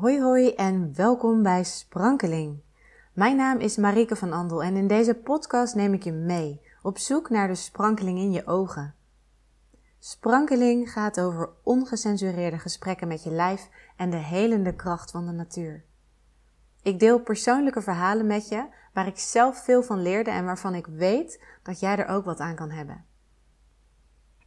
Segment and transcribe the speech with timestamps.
[0.00, 2.62] Hoi hoi en welkom bij Sprankeling.
[3.12, 6.98] Mijn naam is Marike van Andel en in deze podcast neem ik je mee op
[6.98, 8.94] zoek naar de sprankeling in je ogen.
[9.98, 15.84] Sprankeling gaat over ongecensureerde gesprekken met je lijf en de helende kracht van de natuur.
[16.82, 20.86] Ik deel persoonlijke verhalen met je waar ik zelf veel van leerde en waarvan ik
[20.86, 23.04] weet dat jij er ook wat aan kan hebben.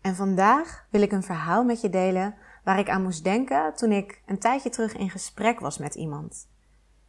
[0.00, 2.34] En vandaag wil ik een verhaal met je delen
[2.64, 6.50] waar ik aan moest denken toen ik een tijdje terug in gesprek was met iemand.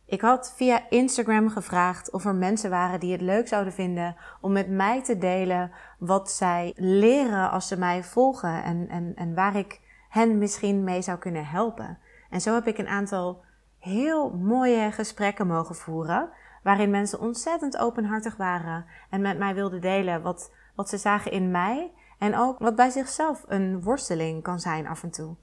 [0.05, 4.51] Ik had via Instagram gevraagd of er mensen waren die het leuk zouden vinden om
[4.51, 9.55] met mij te delen wat zij leren als ze mij volgen en, en, en waar
[9.55, 11.97] ik hen misschien mee zou kunnen helpen.
[12.29, 13.43] En zo heb ik een aantal
[13.79, 16.29] heel mooie gesprekken mogen voeren,
[16.63, 21.51] waarin mensen ontzettend openhartig waren en met mij wilden delen wat, wat ze zagen in
[21.51, 25.35] mij en ook wat bij zichzelf een worsteling kan zijn af en toe.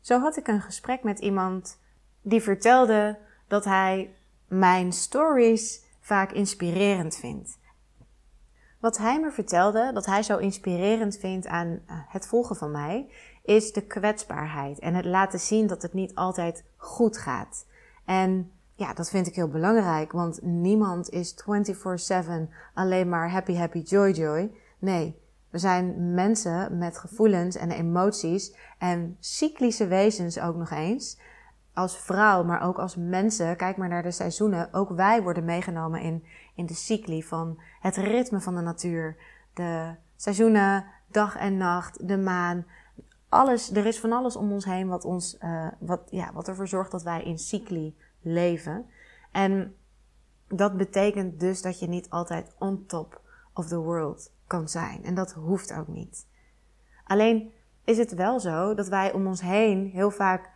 [0.00, 1.78] Zo had ik een gesprek met iemand
[2.22, 4.14] die vertelde dat hij
[4.48, 7.58] mijn stories vaak inspirerend vindt.
[8.80, 13.10] Wat hij me vertelde, dat hij zo inspirerend vindt aan eh, het volgen van mij,
[13.42, 17.66] is de kwetsbaarheid en het laten zien dat het niet altijd goed gaat.
[18.04, 23.78] En ja, dat vind ik heel belangrijk, want niemand is 24/7 alleen maar happy, happy,
[23.78, 24.52] joy, joy.
[24.78, 25.19] Nee,
[25.50, 31.20] we zijn mensen met gevoelens en emoties en cyclische wezens ook nog eens.
[31.74, 34.72] Als vrouw, maar ook als mensen, kijk maar naar de seizoenen.
[34.72, 39.16] Ook wij worden meegenomen in, in de cycli van het ritme van de natuur.
[39.54, 42.66] De seizoenen, dag en nacht, de maan.
[43.28, 46.68] Alles, er is van alles om ons heen wat, ons, uh, wat, ja, wat ervoor
[46.68, 48.86] zorgt dat wij in cycli leven.
[49.32, 49.74] En
[50.48, 53.20] dat betekent dus dat je niet altijd on top
[53.54, 55.04] of the world kan zijn.
[55.04, 56.26] En dat hoeft ook niet.
[57.04, 57.52] Alleen
[57.84, 60.50] is het wel zo dat wij om ons heen heel vaak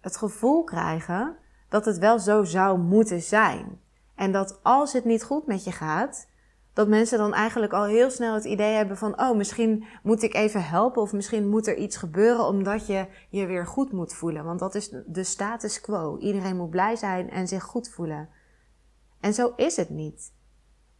[0.00, 1.36] het gevoel krijgen
[1.68, 3.80] dat het wel zo zou moeten zijn.
[4.14, 6.28] En dat als het niet goed met je gaat,
[6.72, 10.34] dat mensen dan eigenlijk al heel snel het idee hebben van, oh, misschien moet ik
[10.34, 14.44] even helpen of misschien moet er iets gebeuren omdat je je weer goed moet voelen.
[14.44, 16.18] Want dat is de status quo.
[16.18, 18.28] Iedereen moet blij zijn en zich goed voelen.
[19.20, 20.32] En zo is het niet.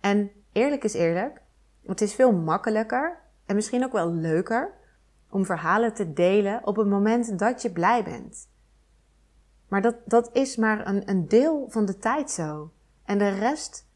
[0.00, 1.41] En eerlijk is eerlijk,
[1.86, 4.74] het is veel makkelijker en misschien ook wel leuker
[5.30, 8.50] om verhalen te delen op het moment dat je blij bent.
[9.68, 12.72] Maar dat, dat is maar een, een deel van de tijd zo.
[13.04, 13.86] En de rest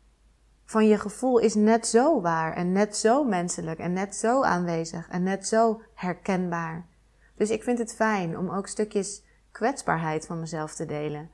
[0.65, 5.09] van je gevoel is net zo waar en net zo menselijk en net zo aanwezig
[5.09, 6.87] en net zo herkenbaar.
[7.35, 11.31] Dus ik vind het fijn om ook stukjes kwetsbaarheid van mezelf te delen.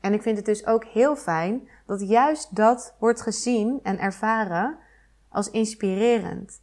[0.00, 4.78] En ik vind het dus ook heel fijn dat juist dat wordt gezien en ervaren
[5.30, 6.62] als inspirerend.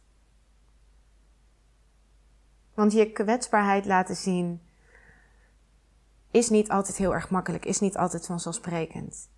[2.74, 4.62] Want je kwetsbaarheid laten zien
[6.30, 9.30] is niet altijd heel erg makkelijk, is niet altijd vanzelfsprekend.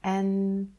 [0.00, 0.78] En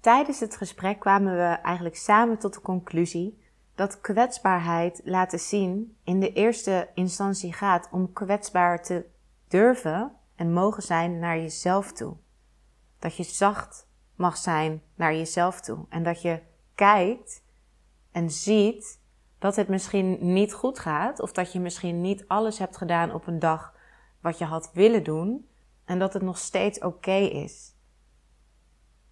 [0.00, 3.42] tijdens het gesprek kwamen we eigenlijk samen tot de conclusie
[3.74, 9.06] dat kwetsbaarheid laten zien in de eerste instantie gaat om kwetsbaar te
[9.48, 12.16] durven en mogen zijn naar jezelf toe.
[12.98, 13.88] Dat je zacht
[14.20, 15.86] mag zijn naar jezelf toe.
[15.88, 16.42] En dat je
[16.74, 17.42] kijkt
[18.12, 19.00] en ziet
[19.38, 21.20] dat het misschien niet goed gaat.
[21.20, 23.74] Of dat je misschien niet alles hebt gedaan op een dag
[24.20, 25.48] wat je had willen doen.
[25.84, 27.74] En dat het nog steeds oké is.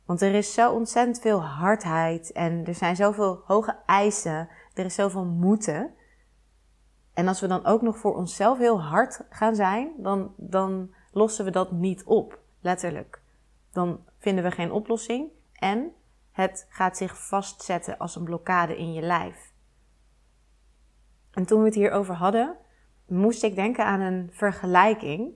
[0.04, 4.48] Want er is zo ontzettend veel hardheid en er zijn zoveel hoge eisen.
[4.74, 5.94] Er is zoveel moeten.
[7.14, 11.44] En als we dan ook nog voor onszelf heel hard gaan zijn, dan, dan lossen
[11.44, 13.20] we dat niet op, letterlijk.
[13.72, 15.92] Dan vinden we geen oplossing en
[16.30, 19.52] het gaat zich vastzetten als een blokkade in je lijf.
[21.30, 22.56] En toen we het hierover hadden,
[23.06, 25.32] moest ik denken aan een vergelijking,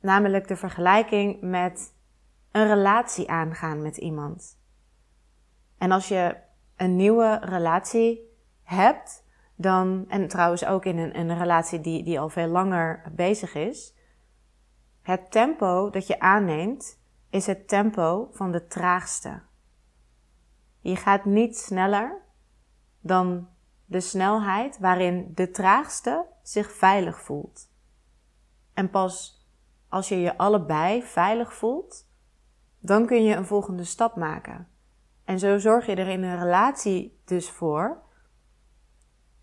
[0.00, 1.94] namelijk de vergelijking met
[2.50, 4.60] een relatie aangaan met iemand.
[5.78, 6.36] En als je
[6.76, 8.30] een nieuwe relatie
[8.62, 9.24] hebt,
[9.56, 13.94] dan, en trouwens ook in een, een relatie die, die al veel langer bezig is,
[15.02, 17.01] het tempo dat je aanneemt
[17.32, 19.42] is het tempo van de traagste.
[20.80, 22.22] Je gaat niet sneller
[23.00, 23.48] dan
[23.84, 27.70] de snelheid waarin de traagste zich veilig voelt.
[28.74, 29.46] En pas
[29.88, 32.08] als je je allebei veilig voelt,
[32.78, 34.68] dan kun je een volgende stap maken.
[35.24, 38.02] En zo zorg je er in een relatie dus voor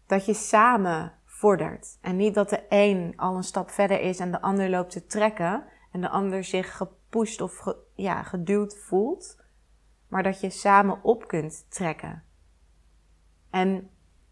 [0.06, 1.97] dat je samen vordert.
[2.01, 5.06] En niet dat de een al een stap verder is en de ander loopt te
[5.06, 6.77] trekken en de ander zich
[7.10, 9.38] gepusht of ja, geduwd voelt,
[10.08, 12.24] maar dat je samen op kunt trekken.
[13.50, 13.90] En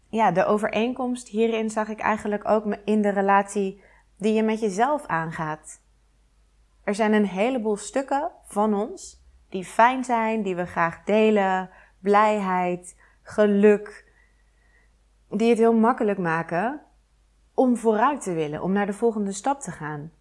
[0.08, 3.82] ja, de overeenkomst hierin zag ik eigenlijk ook in de relatie
[4.16, 5.82] die je met jezelf aangaat.
[6.84, 13.00] Er zijn een heleboel stukken van ons die fijn zijn, die we graag delen, blijheid,
[13.22, 14.12] geluk,
[15.30, 16.80] die het heel makkelijk maken
[17.54, 20.12] om vooruit te willen, om naar de volgende stap te gaan.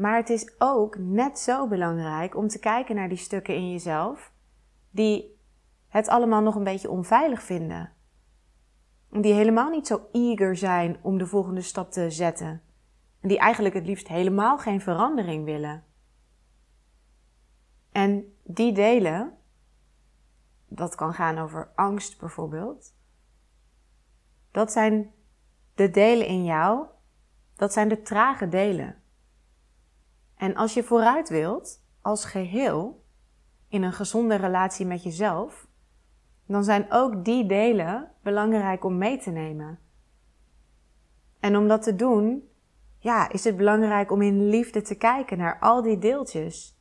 [0.00, 4.32] Maar het is ook net zo belangrijk om te kijken naar die stukken in jezelf
[4.90, 5.40] die
[5.88, 7.92] het allemaal nog een beetje onveilig vinden.
[9.10, 12.62] Die helemaal niet zo eager zijn om de volgende stap te zetten.
[13.20, 15.84] En die eigenlijk het liefst helemaal geen verandering willen.
[17.92, 19.36] En die delen,
[20.68, 22.94] dat kan gaan over angst bijvoorbeeld,
[24.50, 25.12] dat zijn
[25.74, 26.86] de delen in jou,
[27.56, 29.02] dat zijn de trage delen.
[30.40, 33.04] En als je vooruit wilt, als geheel,
[33.68, 35.68] in een gezonde relatie met jezelf,
[36.46, 39.78] dan zijn ook die delen belangrijk om mee te nemen.
[41.40, 42.48] En om dat te doen,
[42.98, 46.78] ja, is het belangrijk om in liefde te kijken naar al die deeltjes.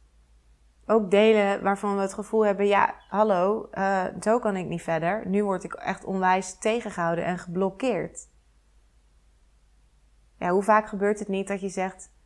[0.85, 5.27] Ook delen waarvan we het gevoel hebben, ja, hallo, uh, zo kan ik niet verder.
[5.27, 8.29] Nu word ik echt onwijs tegengehouden en geblokkeerd.
[10.37, 12.17] Ja, hoe vaak gebeurt het niet dat je zegt,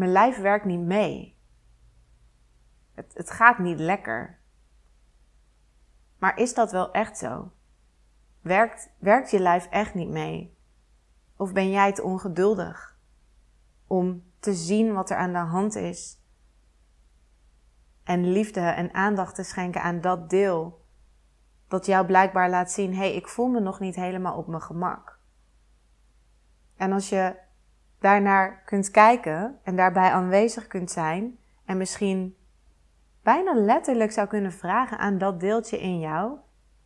[0.00, 1.38] mijn lijf werkt niet mee.
[2.94, 4.40] Het, het gaat niet lekker.
[6.18, 7.52] Maar is dat wel echt zo?
[8.40, 10.58] Werkt, werkt je lijf echt niet mee?
[11.36, 12.98] Of ben jij te ongeduldig
[13.86, 16.20] om te zien wat er aan de hand is?
[18.04, 20.84] En liefde en aandacht te schenken aan dat deel
[21.68, 24.62] dat jou blijkbaar laat zien: hé, hey, ik voel me nog niet helemaal op mijn
[24.62, 25.18] gemak.
[26.76, 27.48] En als je
[28.00, 32.36] daarnaar kunt kijken en daarbij aanwezig kunt zijn en misschien
[33.22, 36.38] bijna letterlijk zou kunnen vragen aan dat deeltje in jou: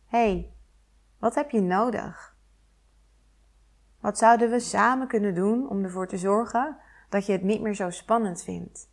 [0.07, 0.53] hey,
[1.19, 2.35] wat heb je nodig?
[3.99, 6.77] Wat zouden we samen kunnen doen om ervoor te zorgen
[7.09, 8.89] dat je het niet meer zo spannend vindt?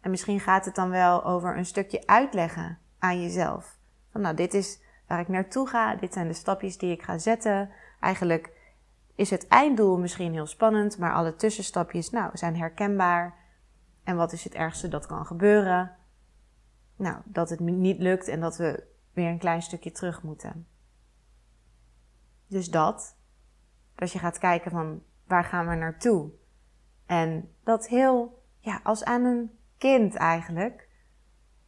[0.00, 3.78] En misschien gaat het dan wel over een stukje uitleggen aan jezelf.
[4.10, 7.18] Van nou, dit is waar ik naartoe ga, dit zijn de stapjes die ik ga
[7.18, 7.70] zetten.
[8.00, 8.55] Eigenlijk
[9.16, 13.34] is het einddoel misschien heel spannend, maar alle tussenstapjes nou, zijn herkenbaar.
[14.04, 15.96] En wat is het ergste dat kan gebeuren?
[16.96, 20.66] Nou, dat het niet lukt en dat we weer een klein stukje terug moeten.
[22.46, 23.16] Dus dat,
[23.94, 26.30] dat je gaat kijken van waar gaan we naartoe?
[27.06, 30.88] En dat heel, ja, als aan een kind eigenlijk,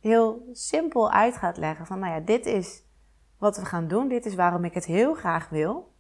[0.01, 2.85] heel simpel uit gaat leggen van, nou ja, dit is
[3.39, 5.97] wat we gaan doen, dit is waarom ik het heel graag wil.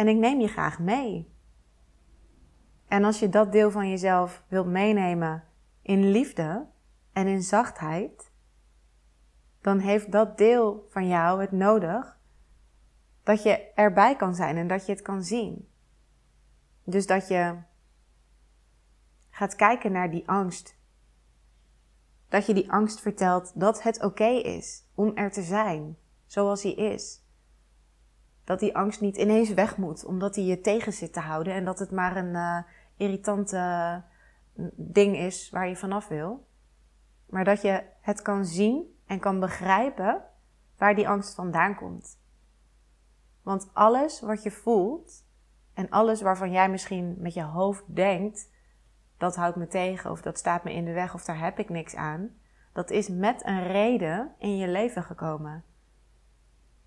[0.00, 1.34] En ik neem je graag mee.
[2.88, 5.44] En als je dat deel van jezelf wilt meenemen
[5.82, 6.66] in liefde
[7.12, 8.32] en in zachtheid,
[9.60, 12.18] dan heeft dat deel van jou het nodig
[13.22, 15.68] dat je erbij kan zijn en dat je het kan zien.
[16.84, 17.56] Dus dat je
[19.30, 20.78] gaat kijken naar die angst.
[22.28, 26.72] Dat je die angst vertelt dat het oké is om er te zijn, zoals hij
[26.72, 27.19] is
[28.50, 31.64] dat die angst niet ineens weg moet, omdat hij je tegen zit te houden en
[31.64, 32.58] dat het maar een uh,
[32.96, 36.46] irritante uh, ding is waar je vanaf wil.
[37.26, 40.22] Maar dat je het kan zien en kan begrijpen
[40.76, 42.18] waar die angst vandaan komt.
[43.42, 45.24] Want alles wat je voelt
[45.74, 48.50] en alles waarvan jij misschien met je hoofd denkt,
[49.16, 51.68] dat houdt me tegen of dat staat me in de weg of daar heb ik
[51.68, 52.30] niks aan,
[52.72, 55.64] dat is met een reden in je leven gekomen.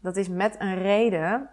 [0.03, 1.50] Dat is met een reden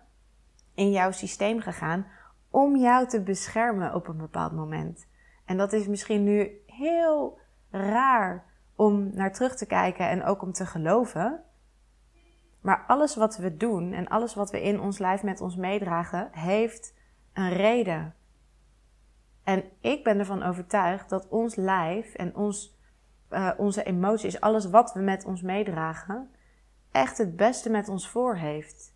[0.75, 2.07] in jouw systeem gegaan
[2.51, 5.07] om jou te beschermen op een bepaald moment.
[5.45, 7.39] En dat is misschien nu heel
[7.71, 11.43] raar om naar terug te kijken en ook om te geloven.
[12.61, 16.29] Maar alles wat we doen en alles wat we in ons lijf met ons meedragen,
[16.33, 16.95] heeft
[17.33, 18.15] een reden.
[19.45, 22.79] En ik ben ervan overtuigd dat ons lijf en ons,
[23.31, 26.31] uh, onze emoties, alles wat we met ons meedragen,
[26.91, 28.95] echt het beste met ons voor heeft.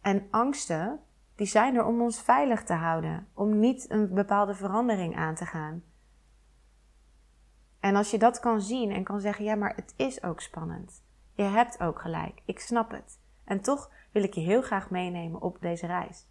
[0.00, 1.00] En angsten,
[1.34, 5.46] die zijn er om ons veilig te houden, om niet een bepaalde verandering aan te
[5.46, 5.82] gaan.
[7.80, 11.02] En als je dat kan zien en kan zeggen, ja, maar het is ook spannend.
[11.32, 13.20] Je hebt ook gelijk, ik snap het.
[13.44, 16.26] En toch wil ik je heel graag meenemen op deze reis.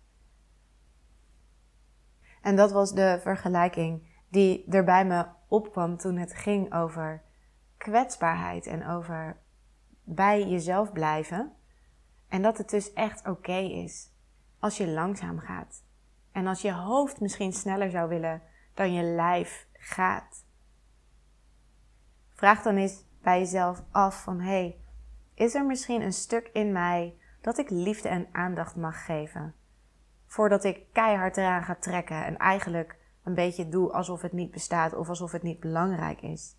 [2.41, 7.23] En dat was de vergelijking die er bij me opkwam toen het ging over
[7.77, 9.37] kwetsbaarheid en over
[10.09, 11.51] bij jezelf blijven.
[12.27, 14.11] En dat het dus echt oké is
[14.59, 15.83] als je langzaam gaat.
[16.31, 18.41] En als je hoofd misschien sneller zou willen
[18.73, 20.45] dan je lijf gaat.
[22.33, 24.79] Vraag dan eens bij jezelf af van hé, hey,
[25.33, 29.55] is er misschien een stuk in mij dat ik liefde en aandacht mag geven?
[30.27, 34.93] voordat ik keihard eraan ga trekken en eigenlijk een beetje doe alsof het niet bestaat
[34.93, 36.55] of alsof het niet belangrijk is.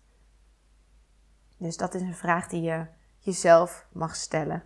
[1.57, 2.85] Dus dat is een vraag die je
[3.19, 4.63] jezelf mag stellen.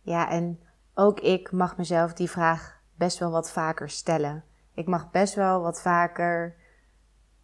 [0.00, 0.60] Ja, en
[0.94, 4.44] ook ik mag mezelf die vraag best wel wat vaker stellen.
[4.74, 6.56] Ik mag best wel wat vaker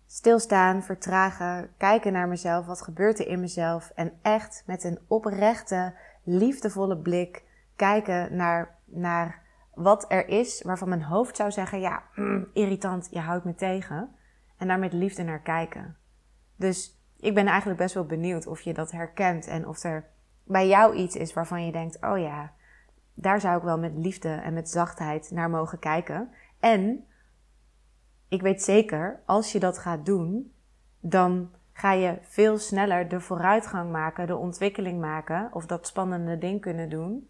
[0.06, 5.94] stilstaan, vertragen, kijken naar mezelf, wat gebeurt er in mezelf en echt met een oprechte,
[6.22, 7.44] liefdevolle blik
[7.76, 9.42] kijken naar, naar
[9.74, 14.14] wat er is waarvan mijn hoofd zou zeggen: ja, mm, irritant, je houdt me tegen.
[14.56, 15.96] En daar met liefde naar kijken.
[16.56, 16.95] Dus
[17.26, 20.04] ik ben eigenlijk best wel benieuwd of je dat herkent en of er
[20.44, 22.52] bij jou iets is waarvan je denkt: oh ja,
[23.14, 26.30] daar zou ik wel met liefde en met zachtheid naar mogen kijken.
[26.60, 27.04] En
[28.28, 30.52] ik weet zeker, als je dat gaat doen,
[31.00, 36.60] dan ga je veel sneller de vooruitgang maken, de ontwikkeling maken of dat spannende ding
[36.60, 37.28] kunnen doen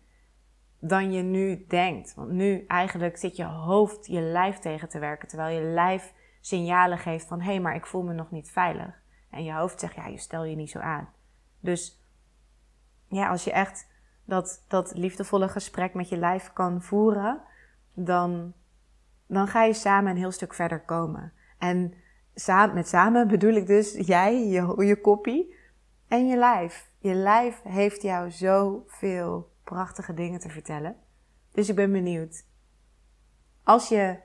[0.81, 2.15] dan je nu denkt.
[2.15, 6.99] Want nu eigenlijk zit je hoofd je lijf tegen te werken, terwijl je lijf signalen
[6.99, 9.05] geeft van hé, hey, maar ik voel me nog niet veilig.
[9.37, 11.09] En je hoofd zegt ja, je stel je niet zo aan.
[11.61, 12.03] Dus
[13.09, 13.87] ja, als je echt
[14.25, 17.41] dat, dat liefdevolle gesprek met je lijf kan voeren,
[17.95, 18.53] dan,
[19.27, 21.33] dan ga je samen een heel stuk verder komen.
[21.59, 21.95] En
[22.35, 25.55] samen, met samen bedoel ik dus jij, je, je koppie
[26.09, 26.91] en je lijf.
[26.99, 30.97] Je lijf heeft jou zoveel prachtige dingen te vertellen.
[31.53, 32.45] Dus ik ben benieuwd.
[33.63, 34.17] Als je,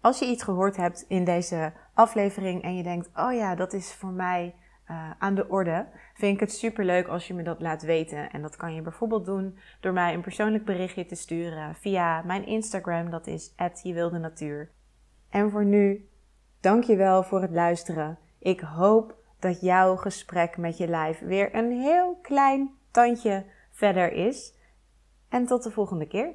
[0.00, 3.92] als je iets gehoord hebt in deze aflevering en je denkt: oh ja, dat is
[3.92, 4.54] voor mij
[4.90, 8.30] uh, aan de orde, vind ik het super leuk als je me dat laat weten.
[8.30, 12.46] En dat kan je bijvoorbeeld doen door mij een persoonlijk berichtje te sturen via mijn
[12.46, 14.70] Instagram, dat is @jewildenatuur.
[15.30, 16.08] En voor nu,
[16.60, 18.18] dank je wel voor het luisteren.
[18.38, 24.54] Ik hoop dat jouw gesprek met je lijf weer een heel klein tandje verder is.
[25.28, 26.34] En tot de volgende keer.